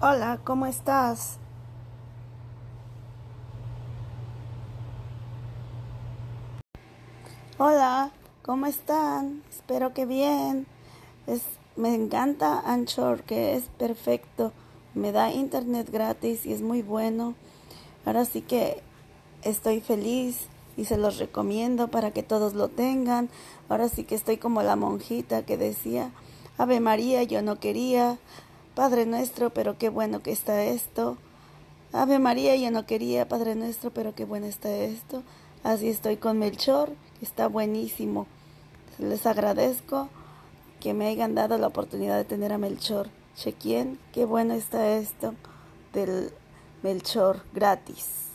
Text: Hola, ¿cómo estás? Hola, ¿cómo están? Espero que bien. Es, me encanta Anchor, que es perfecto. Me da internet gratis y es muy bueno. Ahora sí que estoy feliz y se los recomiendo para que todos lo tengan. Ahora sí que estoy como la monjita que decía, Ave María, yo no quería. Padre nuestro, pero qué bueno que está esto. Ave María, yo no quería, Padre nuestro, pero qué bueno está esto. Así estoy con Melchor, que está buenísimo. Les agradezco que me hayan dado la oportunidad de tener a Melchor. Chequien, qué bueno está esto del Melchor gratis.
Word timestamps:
Hola, 0.00 0.38
¿cómo 0.44 0.66
estás? 0.66 1.38
Hola, 7.58 8.12
¿cómo 8.44 8.66
están? 8.66 9.42
Espero 9.50 9.94
que 9.94 10.06
bien. 10.06 10.68
Es, 11.26 11.42
me 11.74 11.96
encanta 11.96 12.60
Anchor, 12.64 13.24
que 13.24 13.56
es 13.56 13.64
perfecto. 13.76 14.52
Me 14.94 15.10
da 15.10 15.32
internet 15.32 15.90
gratis 15.90 16.46
y 16.46 16.52
es 16.52 16.62
muy 16.62 16.82
bueno. 16.82 17.34
Ahora 18.06 18.24
sí 18.24 18.40
que 18.40 18.80
estoy 19.42 19.80
feliz 19.80 20.46
y 20.76 20.84
se 20.84 20.96
los 20.96 21.18
recomiendo 21.18 21.88
para 21.88 22.12
que 22.12 22.22
todos 22.22 22.54
lo 22.54 22.68
tengan. 22.68 23.30
Ahora 23.68 23.88
sí 23.88 24.04
que 24.04 24.14
estoy 24.14 24.36
como 24.36 24.62
la 24.62 24.76
monjita 24.76 25.44
que 25.44 25.56
decía, 25.56 26.12
Ave 26.56 26.78
María, 26.78 27.24
yo 27.24 27.42
no 27.42 27.58
quería. 27.58 28.16
Padre 28.78 29.06
nuestro, 29.06 29.50
pero 29.50 29.76
qué 29.76 29.88
bueno 29.88 30.22
que 30.22 30.30
está 30.30 30.62
esto. 30.62 31.18
Ave 31.92 32.20
María, 32.20 32.54
yo 32.54 32.70
no 32.70 32.86
quería, 32.86 33.26
Padre 33.26 33.56
nuestro, 33.56 33.90
pero 33.90 34.14
qué 34.14 34.24
bueno 34.24 34.46
está 34.46 34.72
esto. 34.72 35.24
Así 35.64 35.88
estoy 35.88 36.16
con 36.16 36.38
Melchor, 36.38 36.92
que 37.18 37.24
está 37.24 37.48
buenísimo. 37.48 38.28
Les 38.98 39.26
agradezco 39.26 40.08
que 40.78 40.94
me 40.94 41.08
hayan 41.08 41.34
dado 41.34 41.58
la 41.58 41.66
oportunidad 41.66 42.18
de 42.18 42.24
tener 42.24 42.52
a 42.52 42.58
Melchor. 42.58 43.08
Chequien, 43.34 43.98
qué 44.12 44.24
bueno 44.24 44.54
está 44.54 44.96
esto 44.96 45.34
del 45.92 46.30
Melchor 46.84 47.42
gratis. 47.52 48.27